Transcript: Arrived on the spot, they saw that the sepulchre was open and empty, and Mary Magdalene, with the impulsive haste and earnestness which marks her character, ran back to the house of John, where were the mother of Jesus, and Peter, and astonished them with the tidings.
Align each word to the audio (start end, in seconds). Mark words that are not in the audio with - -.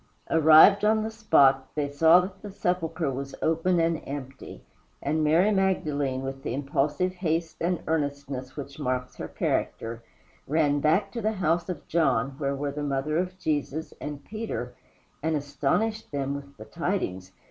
Arrived 0.31 0.83
on 0.83 1.03
the 1.03 1.11
spot, 1.11 1.69
they 1.75 1.87
saw 1.87 2.21
that 2.21 2.41
the 2.41 2.49
sepulchre 2.49 3.11
was 3.11 3.35
open 3.43 3.79
and 3.79 4.01
empty, 4.07 4.63
and 4.99 5.23
Mary 5.23 5.51
Magdalene, 5.51 6.23
with 6.23 6.41
the 6.41 6.55
impulsive 6.55 7.13
haste 7.13 7.57
and 7.61 7.83
earnestness 7.85 8.57
which 8.57 8.79
marks 8.79 9.17
her 9.17 9.27
character, 9.27 10.01
ran 10.47 10.79
back 10.79 11.11
to 11.11 11.21
the 11.21 11.33
house 11.33 11.69
of 11.69 11.85
John, 11.87 12.31
where 12.39 12.55
were 12.55 12.71
the 12.71 12.81
mother 12.81 13.15
of 13.17 13.37
Jesus, 13.37 13.93
and 14.01 14.25
Peter, 14.25 14.73
and 15.21 15.35
astonished 15.35 16.11
them 16.11 16.33
with 16.33 16.57
the 16.57 16.65
tidings. 16.65 17.33